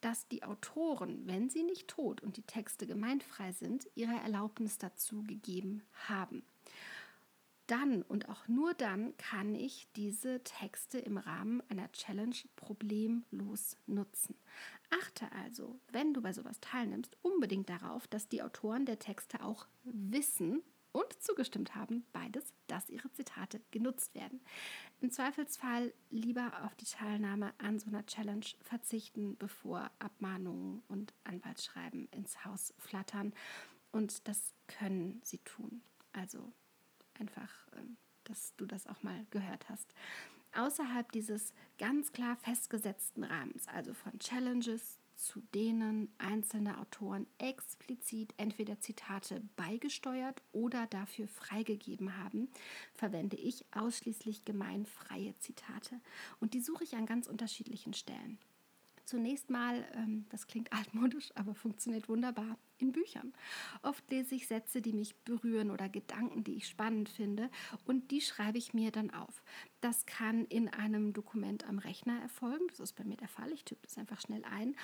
dass 0.00 0.28
die 0.28 0.44
Autoren, 0.44 1.26
wenn 1.26 1.50
sie 1.50 1.64
nicht 1.64 1.88
tot 1.88 2.22
und 2.22 2.36
die 2.36 2.42
Texte 2.42 2.86
gemeinfrei 2.86 3.52
sind, 3.52 3.88
ihre 3.94 4.14
Erlaubnis 4.14 4.78
dazu 4.78 5.24
gegeben 5.24 5.82
haben 6.08 6.44
dann 7.68 8.02
und 8.02 8.28
auch 8.28 8.48
nur 8.48 8.74
dann 8.74 9.16
kann 9.18 9.54
ich 9.54 9.88
diese 9.94 10.42
Texte 10.42 10.98
im 10.98 11.18
Rahmen 11.18 11.62
einer 11.68 11.90
Challenge 11.92 12.34
problemlos 12.56 13.76
nutzen. 13.86 14.34
Achte 15.00 15.30
also, 15.32 15.80
wenn 15.92 16.14
du 16.14 16.22
bei 16.22 16.32
sowas 16.32 16.60
teilnimmst, 16.60 17.16
unbedingt 17.22 17.68
darauf, 17.68 18.06
dass 18.08 18.28
die 18.28 18.42
Autoren 18.42 18.86
der 18.86 18.98
Texte 18.98 19.44
auch 19.44 19.66
wissen 19.84 20.62
und 20.92 21.22
zugestimmt 21.22 21.74
haben, 21.74 22.04
beides, 22.12 22.52
dass 22.66 22.88
ihre 22.88 23.12
Zitate 23.12 23.60
genutzt 23.70 24.14
werden. 24.14 24.40
Im 25.00 25.10
Zweifelsfall 25.10 25.92
lieber 26.10 26.64
auf 26.64 26.74
die 26.76 26.86
Teilnahme 26.86 27.52
an 27.58 27.78
so 27.78 27.88
einer 27.88 28.06
Challenge 28.06 28.46
verzichten, 28.62 29.36
bevor 29.38 29.90
Abmahnungen 29.98 30.82
und 30.88 31.12
Anwaltsschreiben 31.24 32.08
ins 32.10 32.44
Haus 32.44 32.74
flattern. 32.78 33.32
Und 33.92 34.26
das 34.26 34.54
können 34.66 35.20
sie 35.24 35.38
tun. 35.38 35.82
Also 36.12 36.52
einfach, 37.14 37.52
ähm, 37.76 37.96
dass 38.24 38.54
du 38.56 38.66
das 38.66 38.86
auch 38.86 39.02
mal 39.02 39.26
gehört 39.30 39.68
hast. 39.68 39.94
Außerhalb 40.54 41.10
dieses 41.12 41.52
ganz 41.78 42.12
klar 42.12 42.36
festgesetzten 42.36 43.24
Rahmens, 43.24 43.68
also 43.68 43.94
von 43.94 44.18
Challenges 44.18 44.98
zu 45.18 45.40
denen 45.52 46.12
einzelne 46.18 46.78
Autoren 46.78 47.26
explizit 47.38 48.32
entweder 48.36 48.80
Zitate 48.80 49.42
beigesteuert 49.56 50.42
oder 50.52 50.86
dafür 50.86 51.26
freigegeben 51.26 52.16
haben, 52.18 52.48
verwende 52.94 53.36
ich 53.36 53.64
ausschließlich 53.72 54.44
gemeinfreie 54.44 55.36
Zitate. 55.40 56.00
Und 56.40 56.54
die 56.54 56.60
suche 56.60 56.84
ich 56.84 56.94
an 56.94 57.04
ganz 57.04 57.26
unterschiedlichen 57.26 57.94
Stellen. 57.94 58.38
Zunächst 59.04 59.50
mal, 59.50 59.84
ähm, 59.94 60.26
das 60.28 60.46
klingt 60.46 60.72
altmodisch, 60.78 61.30
aber 61.34 61.54
funktioniert 61.54 62.08
wunderbar, 62.08 62.56
in 62.78 62.92
Büchern. 62.92 63.32
Oft 63.82 64.10
lese 64.10 64.34
ich 64.34 64.46
Sätze, 64.46 64.80
die 64.82 64.92
mich 64.92 65.16
berühren 65.16 65.70
oder 65.70 65.88
Gedanken, 65.88 66.44
die 66.44 66.54
ich 66.54 66.68
spannend 66.68 67.08
finde 67.08 67.50
und 67.84 68.10
die 68.10 68.20
schreibe 68.20 68.58
ich 68.58 68.74
mir 68.74 68.90
dann 68.90 69.10
auf. 69.10 69.42
Das 69.80 70.06
kann 70.06 70.44
in 70.46 70.68
einem 70.68 71.12
Dokument 71.12 71.68
am 71.68 71.78
Rechner 71.78 72.20
erfolgen, 72.20 72.66
das 72.68 72.80
ist 72.80 72.94
bei 72.94 73.04
mir 73.04 73.16
der 73.16 73.28
Fall, 73.28 73.52
ich 73.52 73.64
tippe 73.64 73.82
das 73.82 73.98
einfach 73.98 74.20
schnell 74.20 74.44
ein 74.44 74.76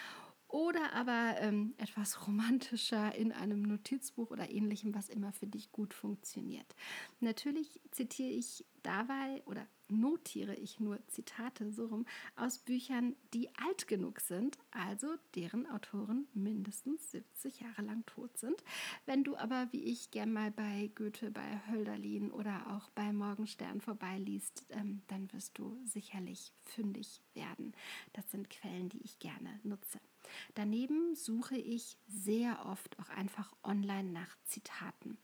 oder 0.55 0.93
aber 0.93 1.35
ähm, 1.41 1.75
etwas 1.79 2.27
romantischer 2.29 3.13
in 3.17 3.33
einem 3.33 3.63
Notizbuch 3.63 4.31
oder 4.31 4.51
ähnlichem, 4.51 4.95
was 4.95 5.09
immer 5.09 5.33
für 5.33 5.49
dich 5.49 5.73
gut 5.73 5.93
funktioniert. 5.93 6.77
Natürlich 7.19 7.81
zitiere 7.91 8.31
ich 8.31 8.65
dabei 8.85 9.43
oder 9.47 9.67
notiere 10.01 10.55
ich 10.55 10.81
nur 10.81 10.99
Zitate 11.09 11.73
so 11.73 11.87
rum 11.87 12.07
aus 12.37 12.59
Büchern, 12.59 13.17
die 13.33 13.49
alt 13.57 13.89
genug 13.89 14.21
sind, 14.21 14.59
also 14.71 15.09
deren 15.35 15.67
Autoren 15.71 16.27
mindestens 16.35 17.11
70 17.11 17.61
Jahre 17.61 17.83
lang 17.83 18.05
tot 18.07 18.37
sind. 18.39 18.63
Wenn 19.07 19.25
du 19.25 19.37
aber 19.37 19.69
wie 19.73 19.85
ich 19.85 20.11
gern 20.11 20.33
mal 20.33 20.51
bei 20.51 20.91
Goethe, 20.95 21.31
bei 21.31 21.61
Hölderlin 21.71 22.31
oder 22.31 22.77
auch 22.77 22.91
bei 22.91 23.13
Morgenstern 23.13 23.81
vorbeiliest, 23.81 24.65
ähm, 24.71 25.03
dann 25.09 25.33
wirst 25.33 25.59
du 25.59 25.79
sicherlich 25.85 26.53
fündig 26.63 27.21
werden. 27.35 27.73
Das 28.13 28.31
sind 28.31 28.51
Quellen, 28.51 28.89
die 28.89 29.03
ich 29.03 29.19
gerne 29.19 29.61
nutze. 29.63 30.01
Daneben 30.55 31.15
suche 31.15 31.57
ich 31.57 31.97
sehr 32.09 32.65
oft 32.67 32.99
auch 32.99 33.11
einfach 33.11 33.53
online 33.63 34.11
nach 34.11 34.37
Zitaten. 34.45 35.19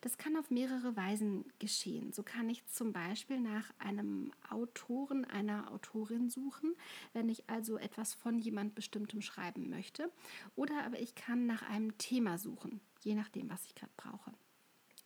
Das 0.00 0.18
kann 0.18 0.36
auf 0.36 0.50
mehrere 0.50 0.96
Weisen 0.96 1.44
geschehen. 1.58 2.12
So 2.12 2.22
kann 2.22 2.48
ich 2.48 2.66
zum 2.66 2.92
Beispiel 2.92 3.40
nach 3.40 3.72
einem 3.78 4.32
Autoren, 4.50 5.24
einer 5.24 5.70
Autorin 5.72 6.30
suchen, 6.30 6.74
wenn 7.12 7.28
ich 7.28 7.48
also 7.48 7.78
etwas 7.78 8.14
von 8.14 8.38
jemand 8.38 8.74
Bestimmtem 8.74 9.22
schreiben 9.22 9.68
möchte. 9.70 10.10
Oder 10.54 10.84
aber 10.84 11.00
ich 11.00 11.14
kann 11.14 11.46
nach 11.46 11.62
einem 11.62 11.96
Thema 11.98 12.38
suchen, 12.38 12.80
je 13.02 13.14
nachdem, 13.14 13.50
was 13.50 13.64
ich 13.64 13.74
gerade 13.74 13.92
brauche. 13.96 14.32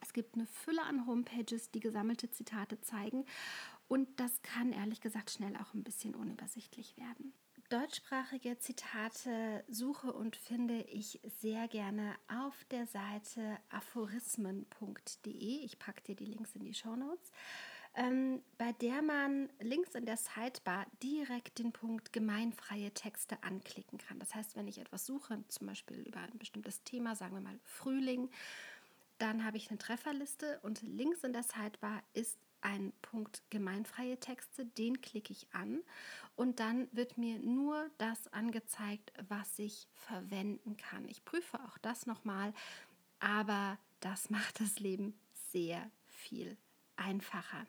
Es 0.02 0.12
gibt 0.12 0.34
eine 0.34 0.46
Fülle 0.46 0.82
an 0.82 1.06
Homepages, 1.06 1.70
die 1.70 1.80
gesammelte 1.80 2.30
Zitate 2.30 2.80
zeigen 2.80 3.24
und 3.86 4.08
das 4.18 4.40
kann 4.42 4.72
ehrlich 4.72 5.00
gesagt 5.00 5.30
schnell 5.30 5.56
auch 5.56 5.74
ein 5.74 5.84
bisschen 5.84 6.14
unübersichtlich 6.14 6.96
werden. 6.96 7.32
Deutschsprachige 7.70 8.58
Zitate 8.58 9.62
suche 9.68 10.12
und 10.12 10.34
finde 10.34 10.82
ich 10.82 11.20
sehr 11.40 11.68
gerne 11.68 12.16
auf 12.26 12.64
der 12.72 12.88
Seite 12.88 13.58
aphorismen.de. 13.68 15.64
Ich 15.64 15.78
packe 15.78 16.02
dir 16.02 16.16
die 16.16 16.24
Links 16.24 16.56
in 16.56 16.64
die 16.64 16.74
Show 16.74 16.96
Notes. 16.96 17.30
Ähm, 17.94 18.42
bei 18.58 18.72
der 18.72 19.02
man 19.02 19.50
links 19.60 19.94
in 19.94 20.04
der 20.04 20.16
Sidebar 20.16 20.84
direkt 21.00 21.60
den 21.60 21.70
Punkt 21.70 22.12
gemeinfreie 22.12 22.90
Texte 22.90 23.40
anklicken 23.44 23.98
kann. 23.98 24.18
Das 24.18 24.34
heißt, 24.34 24.56
wenn 24.56 24.66
ich 24.66 24.78
etwas 24.78 25.06
suche, 25.06 25.44
zum 25.46 25.68
Beispiel 25.68 26.00
über 26.00 26.18
ein 26.18 26.38
bestimmtes 26.38 26.82
Thema, 26.82 27.14
sagen 27.14 27.36
wir 27.36 27.40
mal 27.40 27.60
Frühling, 27.62 28.30
dann 29.18 29.44
habe 29.44 29.58
ich 29.58 29.70
eine 29.70 29.78
Trefferliste 29.78 30.58
und 30.62 30.82
links 30.82 31.22
in 31.22 31.32
der 31.32 31.44
Sidebar 31.44 32.02
ist 32.14 32.36
ein 32.62 32.92
Punkt 33.02 33.42
gemeinfreie 33.50 34.18
Texte, 34.18 34.66
den 34.66 35.00
klicke 35.00 35.32
ich 35.32 35.46
an 35.52 35.80
und 36.36 36.60
dann 36.60 36.88
wird 36.92 37.18
mir 37.18 37.38
nur 37.38 37.90
das 37.98 38.32
angezeigt, 38.32 39.12
was 39.28 39.58
ich 39.58 39.88
verwenden 39.94 40.76
kann. 40.76 41.08
Ich 41.08 41.24
prüfe 41.24 41.60
auch 41.60 41.78
das 41.78 42.06
nochmal, 42.06 42.52
aber 43.18 43.78
das 44.00 44.30
macht 44.30 44.60
das 44.60 44.78
Leben 44.78 45.18
sehr 45.52 45.90
viel 46.06 46.56
einfacher. 46.96 47.66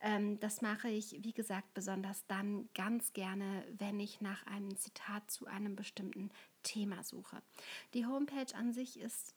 Ähm, 0.00 0.38
das 0.38 0.62
mache 0.62 0.88
ich, 0.88 1.16
wie 1.24 1.32
gesagt, 1.32 1.74
besonders 1.74 2.24
dann 2.26 2.68
ganz 2.74 3.12
gerne, 3.12 3.64
wenn 3.76 3.98
ich 3.98 4.20
nach 4.20 4.46
einem 4.46 4.76
Zitat 4.76 5.28
zu 5.30 5.46
einem 5.46 5.74
bestimmten 5.74 6.30
Thema 6.62 7.02
suche. 7.02 7.42
Die 7.94 8.06
Homepage 8.06 8.54
an 8.54 8.72
sich 8.72 9.00
ist 9.00 9.34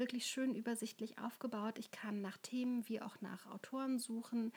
wirklich 0.00 0.26
schön 0.26 0.56
übersichtlich 0.56 1.18
aufgebaut. 1.18 1.78
Ich 1.78 1.92
kann 1.92 2.20
nach 2.20 2.38
Themen 2.38 2.88
wie 2.88 3.00
auch 3.00 3.20
nach 3.20 3.46
Autoren 3.46 4.00
suchen. 4.00 4.52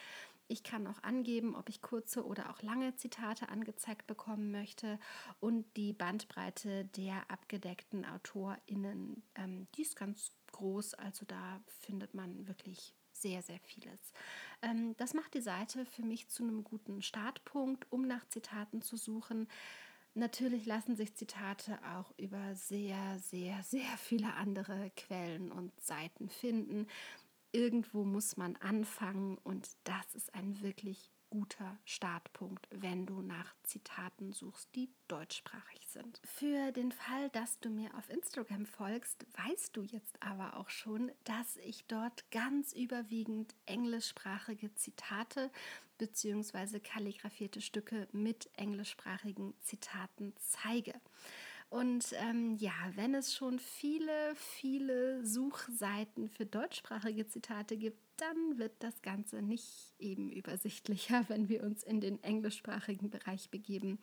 Ich 0.48 0.64
kann 0.64 0.88
auch 0.88 1.04
angeben, 1.04 1.56
ob 1.56 1.70
ich 1.70 1.82
kurze 1.82 2.26
oder 2.26 2.50
auch 2.50 2.62
lange 2.62 2.96
Zitate 2.96 3.50
angezeigt 3.50 4.08
bekommen 4.08 4.52
möchte. 4.52 5.00
Und 5.40 5.66
die 5.78 5.94
Bandbreite 5.94 6.86
der 6.86 7.30
abgedeckten 7.30 8.06
AutorInnen, 8.06 9.24
ähm, 9.36 9.68
die 9.76 9.84
ist 9.84 9.96
ganz 9.96 10.32
groß. 10.52 10.96
Also 10.96 11.26
da 11.26 11.62
findet 11.82 12.14
man 12.14 12.48
wirklich 12.48 12.96
sehr, 13.12 13.42
sehr 13.42 13.60
vieles. 13.60 14.14
Ähm, 14.62 14.96
das 14.98 15.14
macht 15.14 15.34
die 15.34 15.42
Seite 15.42 15.86
für 15.86 16.04
mich 16.04 16.28
zu 16.28 16.44
einem 16.44 16.64
guten 16.64 17.02
Startpunkt, 17.02 17.86
um 17.92 18.06
nach 18.06 18.28
Zitaten 18.28 18.82
zu 18.82 18.98
suchen. 18.98 19.48
Natürlich 20.16 20.66
lassen 20.66 20.96
sich 20.96 21.16
Zitate 21.16 21.80
auch 21.96 22.14
über 22.18 22.56
sehr, 22.56 23.20
sehr, 23.20 23.64
sehr 23.64 23.98
viele 23.98 24.34
andere 24.36 24.92
Quellen 24.96 25.52
und 25.52 25.72
Seiten 25.82 26.30
finden. 26.30 26.88
Irgendwo 27.52 28.04
muss 28.04 28.38
man 28.38 28.56
anfangen 28.58 29.38
und 29.40 29.70
das 29.84 30.16
ist 30.16 30.34
ein 30.36 30.62
wirklich 30.62 31.12
guter 31.34 31.80
Startpunkt, 31.84 32.68
wenn 32.70 33.08
du 33.08 33.24
nach 33.24 33.56
Zitaten 33.64 34.34
suchst, 34.34 34.70
die 34.76 34.92
deutschsprachig 35.08 35.88
sind. 35.88 36.22
Für 36.24 36.72
den 36.72 36.92
Fall, 36.92 37.32
dass 37.32 37.60
du 37.60 37.72
mir 37.72 37.90
auf 37.98 38.08
Instagram 38.12 38.68
folgst, 38.68 39.26
weißt 39.44 39.76
du 39.76 39.82
jetzt 39.82 40.22
aber 40.22 40.58
auch 40.58 40.70
schon, 40.70 41.12
dass 41.24 41.58
ich 41.58 41.86
dort 41.88 42.30
ganz 42.30 42.72
überwiegend 42.74 43.56
englischsprachige 43.66 44.76
Zitate 44.76 45.50
bzw. 46.04 46.80
kalligrafierte 46.80 47.62
Stücke 47.62 48.08
mit 48.12 48.50
englischsprachigen 48.58 49.54
Zitaten 49.62 50.34
zeige. 50.38 50.94
Und 51.70 52.14
ähm, 52.30 52.56
ja, 52.58 52.74
wenn 52.96 53.16
es 53.16 53.34
schon 53.34 53.58
viele, 53.58 54.36
viele 54.36 55.26
Suchseiten 55.26 56.30
für 56.30 56.46
deutschsprachige 56.46 57.26
Zitate 57.26 57.78
gibt, 57.78 57.98
dann 58.18 58.60
wird 58.60 58.74
das 58.80 59.02
Ganze 59.02 59.42
nicht 59.42 59.96
eben 59.98 60.30
übersichtlicher, 60.30 61.26
wenn 61.30 61.50
wir 61.50 61.64
uns 61.64 61.84
in 61.84 62.00
den 62.00 62.22
englischsprachigen 62.22 63.10
Bereich 63.10 63.50
begeben 63.50 63.98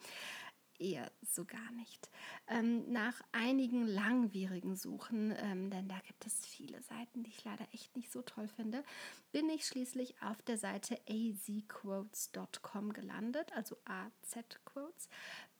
eher 0.81 1.11
so 1.21 1.45
gar 1.45 1.71
nicht. 1.73 2.09
Ähm, 2.47 2.91
nach 2.91 3.21
einigen 3.31 3.85
langwierigen 3.87 4.75
Suchen, 4.75 5.33
ähm, 5.37 5.69
denn 5.69 5.87
da 5.87 5.99
gibt 5.99 6.25
es 6.25 6.45
viele 6.45 6.81
Seiten, 6.81 7.23
die 7.23 7.29
ich 7.29 7.43
leider 7.43 7.67
echt 7.71 7.95
nicht 7.95 8.11
so 8.11 8.21
toll 8.21 8.47
finde, 8.47 8.83
bin 9.31 9.49
ich 9.49 9.65
schließlich 9.65 10.21
auf 10.21 10.41
der 10.41 10.57
Seite 10.57 10.99
azquotes.com 11.07 12.91
gelandet, 12.93 13.53
also 13.55 13.77
AZ-Quotes. 13.85 15.07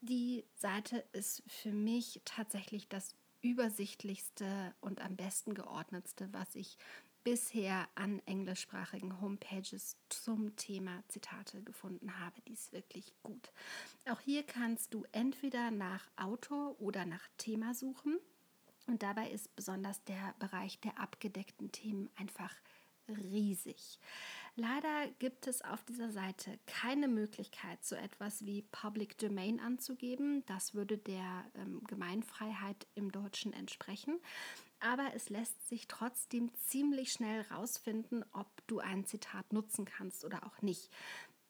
Die 0.00 0.44
Seite 0.54 1.04
ist 1.12 1.42
für 1.46 1.72
mich 1.72 2.20
tatsächlich 2.24 2.88
das 2.88 3.14
übersichtlichste 3.40 4.74
und 4.80 5.00
am 5.00 5.16
besten 5.16 5.54
geordnetste, 5.54 6.28
was 6.32 6.54
ich 6.54 6.78
bisher 7.24 7.88
an 7.94 8.20
englischsprachigen 8.26 9.20
Homepages 9.20 9.96
zum 10.08 10.56
Thema 10.56 11.02
Zitate 11.08 11.62
gefunden 11.62 12.18
habe. 12.18 12.40
Die 12.42 12.52
ist 12.52 12.72
wirklich 12.72 13.12
gut. 13.22 13.52
Auch 14.10 14.20
hier 14.20 14.42
kannst 14.42 14.94
du 14.94 15.04
entweder 15.12 15.70
nach 15.70 16.10
Autor 16.16 16.80
oder 16.80 17.04
nach 17.04 17.28
Thema 17.38 17.74
suchen. 17.74 18.18
Und 18.86 19.02
dabei 19.02 19.30
ist 19.30 19.54
besonders 19.54 20.02
der 20.04 20.34
Bereich 20.38 20.80
der 20.80 20.98
abgedeckten 20.98 21.70
Themen 21.70 22.10
einfach 22.16 22.54
riesig. 23.08 23.98
Leider 24.54 25.08
gibt 25.18 25.46
es 25.46 25.62
auf 25.62 25.82
dieser 25.84 26.10
Seite 26.10 26.58
keine 26.66 27.08
Möglichkeit, 27.08 27.84
so 27.84 27.94
etwas 27.96 28.44
wie 28.44 28.62
Public 28.62 29.16
Domain 29.18 29.60
anzugeben. 29.60 30.44
Das 30.46 30.74
würde 30.74 30.98
der 30.98 31.44
ähm, 31.54 31.82
Gemeinfreiheit 31.84 32.86
im 32.94 33.10
Deutschen 33.10 33.52
entsprechen 33.52 34.20
aber 34.82 35.14
es 35.14 35.28
lässt 35.28 35.68
sich 35.68 35.86
trotzdem 35.88 36.52
ziemlich 36.54 37.12
schnell 37.12 37.42
rausfinden, 37.50 38.24
ob 38.32 38.48
du 38.66 38.80
ein 38.80 39.04
Zitat 39.06 39.52
nutzen 39.52 39.84
kannst 39.84 40.24
oder 40.24 40.44
auch 40.44 40.60
nicht. 40.62 40.90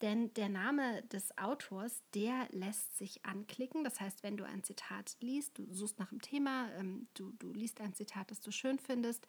Denn 0.03 0.35
der 0.35 0.49
Name 0.49 1.03
des 1.05 1.39
Autors, 1.39 2.03
der 2.13 2.49
lässt 2.51 2.99
sich 2.99 3.25
anklicken. 3.25 3.85
Das 3.85 4.01
heißt, 4.01 4.25
wenn 4.25 4.37
du 4.37 4.45
ein 4.45 4.65
Zitat 4.65 5.17
liest, 5.21 5.59
du 5.59 5.73
suchst 5.73 6.01
nach 6.01 6.11
einem 6.11 6.21
Thema, 6.21 6.73
ähm, 6.73 7.07
du, 7.15 7.31
du 7.39 7.53
liest 7.53 7.81
ein 7.81 7.95
Zitat, 7.95 8.33
das 8.33 8.41
du 8.41 8.51
schön 8.51 8.81
findest, 8.81 9.29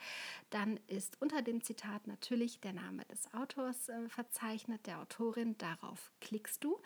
dann 0.50 0.80
ist 0.88 1.22
unter 1.22 1.44
dem 1.44 1.62
Zitat 1.62 2.08
natürlich 2.08 2.60
der 2.60 2.74
Name 2.74 3.06
des 3.06 3.32
Autors 3.36 3.88
äh, 3.90 4.10
verzeichnet, 4.10 4.88
der 4.88 5.00
Autorin. 5.00 5.56
Darauf 5.60 6.12
klickst 6.20 6.64
du 6.64 6.82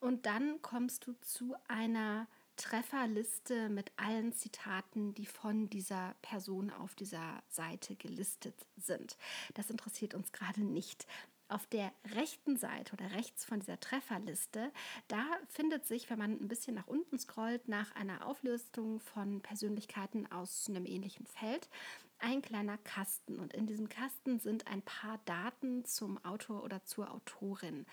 und 0.00 0.24
dann 0.24 0.62
kommst 0.62 1.06
du 1.06 1.12
zu 1.20 1.54
einer 1.68 2.28
Trefferliste 2.56 3.68
mit 3.68 3.92
allen 3.96 4.32
Zitaten, 4.32 5.14
die 5.14 5.26
von 5.26 5.68
dieser 5.68 6.14
Person 6.22 6.70
auf 6.70 6.94
dieser 6.94 7.42
Seite 7.48 7.96
gelistet 7.96 8.54
sind. 8.76 9.16
Das 9.54 9.70
interessiert 9.70 10.14
uns 10.14 10.32
gerade 10.32 10.62
nicht. 10.62 11.06
Auf 11.48 11.66
der 11.68 11.92
rechten 12.16 12.56
Seite 12.56 12.94
oder 12.94 13.12
rechts 13.12 13.44
von 13.44 13.60
dieser 13.60 13.78
Trefferliste, 13.78 14.72
da 15.06 15.24
findet 15.48 15.86
sich, 15.86 16.10
wenn 16.10 16.18
man 16.18 16.32
ein 16.32 16.48
bisschen 16.48 16.74
nach 16.74 16.88
unten 16.88 17.20
scrollt, 17.20 17.68
nach 17.68 17.94
einer 17.94 18.26
Auflistung 18.26 18.98
von 18.98 19.40
Persönlichkeiten 19.42 20.26
aus 20.32 20.68
einem 20.68 20.86
ähnlichen 20.86 21.24
Feld, 21.26 21.68
ein 22.18 22.42
kleiner 22.42 22.78
Kasten. 22.78 23.38
Und 23.38 23.54
in 23.54 23.66
diesem 23.66 23.88
Kasten 23.88 24.40
sind 24.40 24.66
ein 24.66 24.82
paar 24.82 25.20
Daten 25.24 25.84
zum 25.84 26.22
Autor 26.24 26.64
oder 26.64 26.82
zur 26.84 27.12
Autorin. 27.12 27.86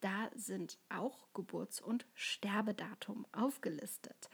Da 0.00 0.30
sind 0.34 0.78
auch 0.88 1.28
Geburts- 1.34 1.80
und 1.80 2.06
Sterbedatum 2.14 3.26
aufgelistet. 3.32 4.28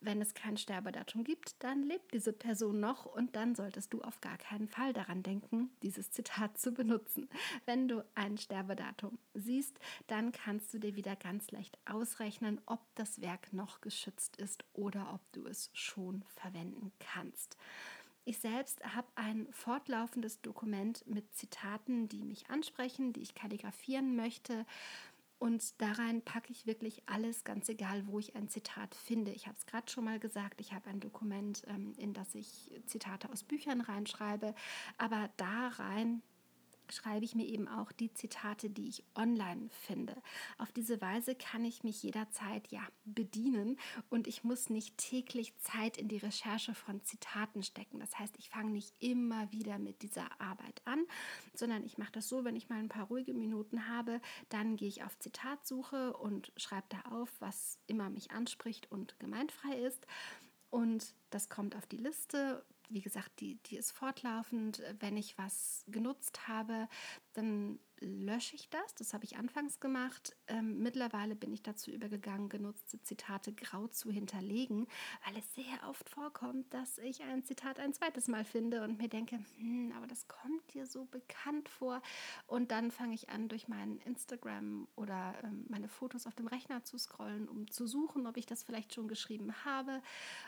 Wenn 0.00 0.20
es 0.20 0.32
kein 0.34 0.56
Sterbedatum 0.56 1.24
gibt, 1.24 1.56
dann 1.64 1.82
lebt 1.82 2.14
diese 2.14 2.32
Person 2.32 2.78
noch 2.78 3.04
und 3.04 3.34
dann 3.34 3.56
solltest 3.56 3.92
du 3.92 4.00
auf 4.02 4.20
gar 4.20 4.38
keinen 4.38 4.68
Fall 4.68 4.92
daran 4.92 5.24
denken, 5.24 5.70
dieses 5.82 6.12
Zitat 6.12 6.56
zu 6.56 6.72
benutzen. 6.72 7.28
Wenn 7.64 7.88
du 7.88 8.04
ein 8.14 8.38
Sterbedatum 8.38 9.18
siehst, 9.34 9.80
dann 10.06 10.30
kannst 10.30 10.72
du 10.72 10.78
dir 10.78 10.94
wieder 10.94 11.16
ganz 11.16 11.50
leicht 11.50 11.78
ausrechnen, 11.84 12.60
ob 12.66 12.80
das 12.94 13.20
Werk 13.20 13.52
noch 13.52 13.80
geschützt 13.80 14.36
ist 14.36 14.64
oder 14.72 15.12
ob 15.14 15.32
du 15.32 15.46
es 15.46 15.68
schon 15.72 16.22
verwenden 16.28 16.92
kannst. 17.00 17.56
Ich 18.28 18.40
selbst 18.40 18.84
habe 18.84 19.08
ein 19.14 19.48
fortlaufendes 19.52 20.42
Dokument 20.42 21.02
mit 21.06 21.34
Zitaten, 21.34 22.10
die 22.10 22.22
mich 22.24 22.50
ansprechen, 22.50 23.14
die 23.14 23.22
ich 23.22 23.34
kalligrafieren 23.34 24.16
möchte 24.16 24.66
und 25.38 25.80
da 25.80 25.92
rein 25.92 26.20
packe 26.20 26.52
ich 26.52 26.66
wirklich 26.66 27.02
alles, 27.06 27.44
ganz 27.44 27.70
egal, 27.70 28.06
wo 28.06 28.18
ich 28.18 28.36
ein 28.36 28.50
Zitat 28.50 28.94
finde. 28.94 29.30
Ich 29.30 29.46
habe 29.46 29.56
es 29.56 29.64
gerade 29.64 29.90
schon 29.90 30.04
mal 30.04 30.18
gesagt, 30.18 30.60
ich 30.60 30.74
habe 30.74 30.90
ein 30.90 31.00
Dokument, 31.00 31.62
ähm, 31.68 31.94
in 31.96 32.12
das 32.12 32.34
ich 32.34 32.70
Zitate 32.84 33.30
aus 33.32 33.44
Büchern 33.44 33.80
reinschreibe, 33.80 34.54
aber 34.98 35.30
da 35.38 35.68
rein 35.68 36.20
schreibe 36.92 37.24
ich 37.24 37.34
mir 37.34 37.46
eben 37.46 37.68
auch 37.68 37.92
die 37.92 38.12
Zitate, 38.12 38.70
die 38.70 38.88
ich 38.88 39.04
online 39.14 39.68
finde. 39.70 40.14
Auf 40.58 40.72
diese 40.72 41.00
Weise 41.00 41.34
kann 41.34 41.64
ich 41.64 41.84
mich 41.84 42.02
jederzeit 42.02 42.68
ja 42.68 42.80
bedienen 43.04 43.78
und 44.10 44.26
ich 44.26 44.44
muss 44.44 44.70
nicht 44.70 44.96
täglich 44.98 45.56
Zeit 45.58 45.96
in 45.96 46.08
die 46.08 46.18
Recherche 46.18 46.74
von 46.74 47.02
Zitaten 47.04 47.62
stecken. 47.62 48.00
Das 48.00 48.18
heißt, 48.18 48.34
ich 48.38 48.50
fange 48.50 48.70
nicht 48.70 48.94
immer 49.00 49.50
wieder 49.52 49.78
mit 49.78 50.02
dieser 50.02 50.28
Arbeit 50.40 50.82
an, 50.84 51.04
sondern 51.54 51.84
ich 51.84 51.98
mache 51.98 52.12
das 52.12 52.28
so, 52.28 52.44
wenn 52.44 52.56
ich 52.56 52.68
mal 52.68 52.78
ein 52.78 52.88
paar 52.88 53.06
ruhige 53.06 53.34
Minuten 53.34 53.88
habe, 53.88 54.20
dann 54.48 54.76
gehe 54.76 54.88
ich 54.88 55.04
auf 55.04 55.18
Zitatsuche 55.18 56.16
und 56.16 56.52
schreibe 56.56 56.86
da 56.88 57.00
auf, 57.10 57.30
was 57.40 57.78
immer 57.86 58.10
mich 58.10 58.30
anspricht 58.30 58.90
und 58.90 59.18
gemeinfrei 59.18 59.78
ist. 59.78 60.06
Und 60.70 61.14
das 61.30 61.48
kommt 61.48 61.76
auf 61.76 61.86
die 61.86 61.96
Liste 61.96 62.64
wie 62.90 63.00
gesagt, 63.00 63.40
die, 63.40 63.56
die 63.66 63.76
ist 63.76 63.92
fortlaufend. 63.92 64.82
Wenn 65.00 65.16
ich 65.16 65.36
was 65.38 65.84
genutzt 65.88 66.48
habe, 66.48 66.88
dann 67.38 67.78
lösche 68.00 68.54
ich 68.54 68.68
das. 68.70 68.94
Das 68.94 69.14
habe 69.14 69.24
ich 69.24 69.36
anfangs 69.36 69.80
gemacht. 69.80 70.36
Ähm, 70.46 70.78
mittlerweile 70.78 71.34
bin 71.34 71.52
ich 71.52 71.62
dazu 71.62 71.90
übergegangen, 71.90 72.48
genutzte 72.48 73.00
Zitate 73.02 73.52
grau 73.52 73.88
zu 73.88 74.10
hinterlegen, 74.10 74.86
weil 75.24 75.36
es 75.36 75.54
sehr 75.54 75.88
oft 75.88 76.08
vorkommt, 76.08 76.72
dass 76.72 76.98
ich 76.98 77.22
ein 77.22 77.44
Zitat 77.44 77.80
ein 77.80 77.92
zweites 77.92 78.28
Mal 78.28 78.44
finde 78.44 78.82
und 78.82 78.98
mir 78.98 79.08
denke, 79.08 79.38
hm, 79.58 79.92
aber 79.96 80.06
das 80.06 80.28
kommt 80.28 80.74
dir 80.74 80.86
so 80.86 81.06
bekannt 81.06 81.68
vor. 81.68 82.02
Und 82.46 82.70
dann 82.70 82.90
fange 82.90 83.14
ich 83.14 83.30
an, 83.30 83.48
durch 83.48 83.68
meinen 83.68 83.98
Instagram 83.98 84.88
oder 84.96 85.34
ähm, 85.42 85.66
meine 85.68 85.88
Fotos 85.88 86.26
auf 86.26 86.34
dem 86.34 86.46
Rechner 86.46 86.84
zu 86.84 86.98
scrollen, 86.98 87.48
um 87.48 87.70
zu 87.70 87.86
suchen, 87.86 88.26
ob 88.26 88.36
ich 88.36 88.46
das 88.46 88.62
vielleicht 88.62 88.94
schon 88.94 89.08
geschrieben 89.08 89.52
habe. 89.64 90.02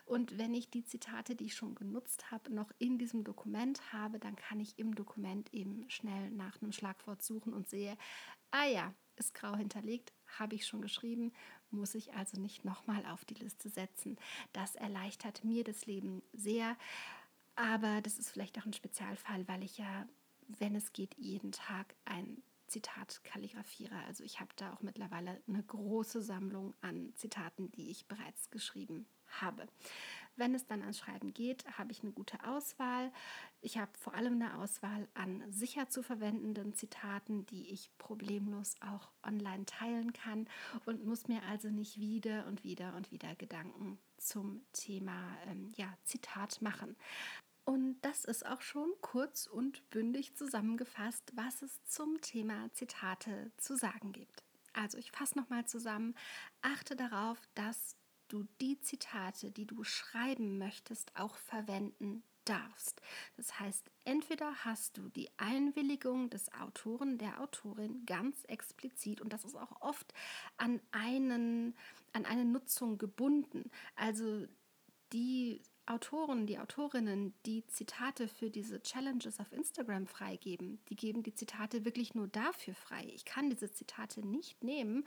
Und 0.06 0.38
wenn 0.38 0.54
ich 0.54 0.70
die 0.70 0.84
Zitate, 0.84 1.34
die 1.34 1.46
ich 1.46 1.54
schon 1.54 1.74
genutzt 1.74 2.30
habe, 2.30 2.52
noch 2.52 2.70
in 2.78 2.98
diesem 2.98 3.24
Dokument 3.24 3.92
habe, 3.92 4.18
dann 4.18 4.36
kann 4.36 4.60
ich 4.60 4.78
im 4.78 4.94
Dokument 4.94 5.52
eben 5.52 5.88
schnell 5.88 6.30
nach 6.30 6.60
einem 6.60 6.72
Schlagwort 6.80 7.22
suchen 7.22 7.52
und 7.52 7.68
sehe, 7.68 7.96
ah 8.50 8.66
ja, 8.66 8.94
ist 9.16 9.34
grau 9.34 9.54
hinterlegt, 9.54 10.12
habe 10.38 10.54
ich 10.54 10.66
schon 10.66 10.80
geschrieben, 10.80 11.32
muss 11.70 11.94
ich 11.94 12.14
also 12.14 12.40
nicht 12.40 12.64
nochmal 12.64 13.04
auf 13.06 13.24
die 13.24 13.34
Liste 13.34 13.68
setzen. 13.68 14.16
Das 14.52 14.74
erleichtert 14.74 15.44
mir 15.44 15.62
das 15.62 15.86
Leben 15.86 16.22
sehr, 16.32 16.76
aber 17.54 18.00
das 18.00 18.18
ist 18.18 18.30
vielleicht 18.30 18.58
auch 18.58 18.64
ein 18.64 18.72
Spezialfall, 18.72 19.46
weil 19.46 19.62
ich 19.62 19.78
ja, 19.78 20.08
wenn 20.48 20.74
es 20.74 20.92
geht, 20.92 21.14
jeden 21.18 21.52
Tag 21.52 21.94
ein 22.06 22.42
Zitat 22.66 23.22
kalligrafiere. 23.24 23.96
Also 24.06 24.24
ich 24.24 24.40
habe 24.40 24.50
da 24.56 24.72
auch 24.72 24.80
mittlerweile 24.80 25.42
eine 25.46 25.62
große 25.62 26.22
Sammlung 26.22 26.74
an 26.80 27.12
Zitaten, 27.16 27.70
die 27.72 27.90
ich 27.90 28.06
bereits 28.06 28.50
geschrieben 28.50 29.06
habe. 29.26 29.66
Wenn 30.36 30.54
es 30.54 30.66
dann 30.66 30.82
ans 30.82 30.98
Schreiben 30.98 31.34
geht, 31.34 31.64
habe 31.78 31.92
ich 31.92 32.02
eine 32.02 32.12
gute 32.12 32.42
Auswahl. 32.44 33.12
Ich 33.60 33.78
habe 33.78 33.90
vor 33.98 34.14
allem 34.14 34.34
eine 34.34 34.58
Auswahl 34.58 35.08
an 35.14 35.42
sicher 35.52 35.88
zu 35.88 36.02
verwendenden 36.02 36.74
Zitaten, 36.74 37.46
die 37.46 37.70
ich 37.70 37.90
problemlos 37.98 38.74
auch 38.80 39.10
online 39.22 39.66
teilen 39.66 40.12
kann 40.12 40.48
und 40.86 41.04
muss 41.04 41.28
mir 41.28 41.42
also 41.44 41.68
nicht 41.68 41.98
wieder 41.98 42.46
und 42.46 42.64
wieder 42.64 42.94
und 42.96 43.10
wieder 43.10 43.34
Gedanken 43.34 43.98
zum 44.16 44.62
Thema 44.72 45.36
ähm, 45.46 45.72
ja, 45.76 45.92
Zitat 46.04 46.62
machen. 46.62 46.96
Und 47.64 48.00
das 48.00 48.24
ist 48.24 48.46
auch 48.46 48.62
schon 48.62 48.90
kurz 49.00 49.46
und 49.46 49.88
bündig 49.90 50.34
zusammengefasst, 50.34 51.30
was 51.34 51.62
es 51.62 51.84
zum 51.84 52.20
Thema 52.20 52.72
Zitate 52.72 53.52
zu 53.58 53.76
sagen 53.76 54.12
gibt. 54.12 54.42
Also 54.72 54.98
ich 54.98 55.12
fasse 55.12 55.38
nochmal 55.38 55.66
zusammen. 55.66 56.14
Achte 56.62 56.96
darauf, 56.96 57.38
dass 57.54 57.96
du 58.32 58.46
die 58.60 58.80
Zitate, 58.80 59.50
die 59.50 59.66
du 59.66 59.84
schreiben 59.84 60.58
möchtest, 60.58 61.12
auch 61.16 61.36
verwenden 61.36 62.22
darfst. 62.44 63.00
Das 63.36 63.60
heißt, 63.60 63.90
entweder 64.04 64.64
hast 64.64 64.96
du 64.96 65.08
die 65.08 65.28
Einwilligung 65.36 66.30
des 66.30 66.52
Autoren, 66.52 67.18
der 67.18 67.40
Autorin 67.40 68.04
ganz 68.06 68.44
explizit 68.44 69.20
und 69.20 69.32
das 69.32 69.44
ist 69.44 69.56
auch 69.56 69.80
oft 69.80 70.12
an, 70.56 70.80
einen, 70.90 71.76
an 72.12 72.24
eine 72.24 72.44
Nutzung 72.44 72.98
gebunden. 72.98 73.70
Also 73.94 74.46
die 75.12 75.62
Autoren, 75.90 76.46
die 76.46 76.58
Autorinnen, 76.58 77.34
die 77.46 77.66
Zitate 77.66 78.28
für 78.28 78.48
diese 78.48 78.80
Challenges 78.80 79.40
auf 79.40 79.52
Instagram 79.52 80.06
freigeben, 80.06 80.78
die 80.88 80.94
geben 80.94 81.24
die 81.24 81.34
Zitate 81.34 81.84
wirklich 81.84 82.14
nur 82.14 82.28
dafür 82.28 82.74
frei. 82.74 83.08
Ich 83.12 83.24
kann 83.24 83.50
diese 83.50 83.72
Zitate 83.72 84.24
nicht 84.24 84.62
nehmen 84.62 85.04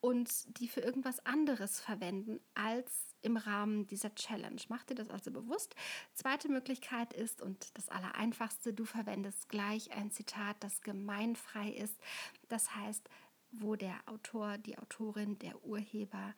und 0.00 0.58
die 0.60 0.68
für 0.68 0.82
irgendwas 0.82 1.24
anderes 1.26 1.80
verwenden 1.80 2.38
als 2.54 3.16
im 3.22 3.36
Rahmen 3.36 3.88
dieser 3.88 4.14
Challenge. 4.14 4.60
Mach 4.68 4.84
dir 4.84 4.94
das 4.94 5.10
also 5.10 5.32
bewusst. 5.32 5.74
Zweite 6.14 6.48
Möglichkeit 6.48 7.12
ist, 7.12 7.42
und 7.42 7.76
das 7.76 7.88
Allereinfachste, 7.88 8.72
du 8.72 8.84
verwendest 8.84 9.48
gleich 9.48 9.90
ein 9.90 10.12
Zitat, 10.12 10.56
das 10.60 10.80
gemeinfrei 10.82 11.70
ist. 11.70 12.00
Das 12.48 12.76
heißt, 12.76 13.08
wo 13.50 13.74
der 13.74 13.96
Autor, 14.06 14.58
die 14.58 14.78
Autorin, 14.78 15.38
der 15.40 15.64
Urheber 15.64 16.34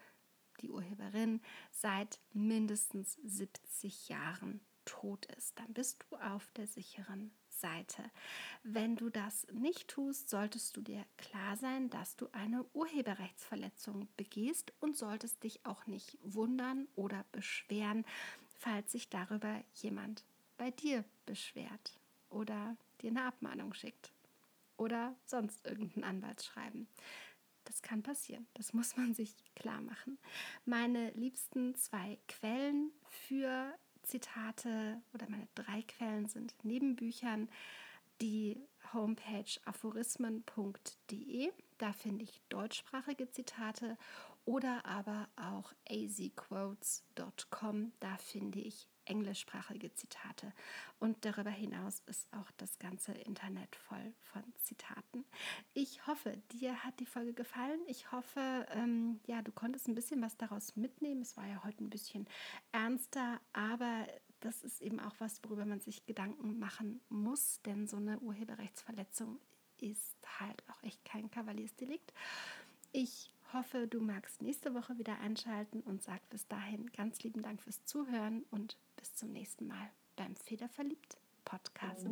die 0.63 0.71
Urheberin 0.71 1.41
seit 1.71 2.21
mindestens 2.33 3.19
70 3.25 4.09
Jahren 4.09 4.61
tot 4.85 5.27
ist. 5.37 5.59
Dann 5.59 5.73
bist 5.73 6.05
du 6.09 6.17
auf 6.17 6.51
der 6.53 6.67
sicheren 6.67 7.31
Seite. 7.49 8.03
Wenn 8.63 8.97
du 8.97 9.11
das 9.11 9.47
nicht 9.53 9.89
tust, 9.89 10.29
solltest 10.29 10.77
du 10.77 10.81
dir 10.81 11.05
klar 11.17 11.57
sein, 11.57 11.91
dass 11.91 12.17
du 12.17 12.29
eine 12.33 12.65
Urheberrechtsverletzung 12.73 14.09
begehst 14.17 14.73
und 14.81 14.97
solltest 14.97 15.43
dich 15.43 15.65
auch 15.65 15.87
nicht 15.87 16.19
wundern 16.23 16.89
oder 16.97 17.25
beschweren, 17.33 18.05
falls 18.59 18.93
sich 18.93 19.09
darüber 19.09 19.63
jemand 19.75 20.25
bei 20.57 20.71
dir 20.71 21.05
beschwert 21.27 21.99
oder 22.31 22.77
dir 23.01 23.11
eine 23.11 23.25
Abmahnung 23.25 23.75
schickt 23.75 24.13
oder 24.77 25.15
sonst 25.25 25.65
irgendein 25.67 26.05
Anwaltsschreiben. 26.05 26.89
Das 27.65 27.83
kann 27.83 28.03
passieren. 28.03 28.47
Das 28.55 28.73
muss 28.73 28.97
man 28.97 29.15
sich 29.15 29.35
klar 29.55 29.81
machen. 29.81 30.19
Meine 30.65 31.11
liebsten 31.11 31.75
zwei 31.75 32.19
Quellen 32.29 32.93
für 33.09 33.75
Zitate 34.03 35.03
oder 35.15 35.29
meine 35.29 35.49
drei 35.55 35.83
Quellen 35.83 36.27
sind 36.27 36.55
neben 36.63 36.97
Büchern 36.97 37.49
die 38.21 38.61
Homepage 38.93 39.61
aphorismen.de. 39.65 41.53
Da 41.79 41.93
finde 41.93 42.25
ich 42.25 42.43
deutschsprachige 42.49 43.31
Zitate 43.31 43.97
oder 44.45 44.85
aber 44.85 45.29
auch 45.37 45.73
azquotes.com. 45.89 47.93
Da 48.01 48.17
finde 48.19 48.59
ich 48.61 48.89
englischsprachige 49.05 49.93
Zitate. 49.95 50.53
Und 50.99 51.25
darüber 51.25 51.51
hinaus 51.51 52.03
ist 52.07 52.33
auch 52.33 52.51
das 52.57 52.79
ganze 52.79 53.13
Internet 53.13 53.77
voll 53.77 54.15
von 54.21 54.43
Zitaten. 54.63 55.25
Ich 55.75 56.07
hoffe, 56.07 56.37
dir 56.53 56.85
hat 56.85 56.99
die 57.01 57.07
Folge 57.07 57.33
gefallen. 57.33 57.81
Ich 57.87 58.13
hoffe, 58.13 58.67
ähm, 58.71 59.21
ja, 59.27 59.43
du 59.43 59.53
konntest 59.53 59.89
ein 59.89 59.95
bisschen 59.95 60.23
was 60.23 60.37
daraus 60.37 60.77
mitnehmen. 60.77 61.23
Es 61.23 61.37
war 61.37 61.47
ja 61.47 61.63
heute 61.65 61.85
ein 61.85 61.91
bisschen 61.91 62.27
ernster, 62.73 63.41
aber 63.53 64.07
das 64.41 64.63
ist 64.63 64.81
eben 64.81 65.01
auch 65.01 65.15
was, 65.19 65.41
worüber 65.45 65.65
man 65.65 65.81
sich 65.81 66.05
Gedanken 66.05 66.59
machen 66.59 67.01
muss, 67.09 67.61
denn 67.63 67.87
so 67.87 67.97
eine 67.97 68.19
Urheberrechtsverletzung 68.21 69.39
ist 69.79 70.17
halt 70.39 70.63
auch 70.69 70.83
echt 70.83 71.05
kein 71.05 71.31
Kavaliersdelikt. 71.31 72.13
Ich 72.93 73.33
hoffe, 73.53 73.87
du 73.87 74.01
magst 74.01 74.43
nächste 74.43 74.75
Woche 74.75 74.99
wieder 74.99 75.19
einschalten 75.21 75.81
und 75.81 76.03
sag 76.03 76.29
bis 76.31 76.47
dahin 76.49 76.91
ganz 76.93 77.23
lieben 77.23 77.43
Dank 77.43 77.63
fürs 77.63 77.85
Zuhören 77.85 78.45
und 78.51 78.77
bis 79.03 79.17
zum 79.17 79.33
nächsten 79.33 79.67
Mal 79.67 79.91
beim 80.15 80.37
Federverliebt 80.37 81.17
Podcast. 81.45 82.07